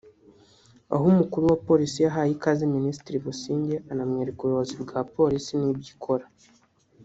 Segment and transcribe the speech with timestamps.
[0.93, 6.25] aho umukuru wa Polisi yahaye ikaze Minisitiri Busingye anamwereka ubuyobozi bwa Polisi n’ibyo ikora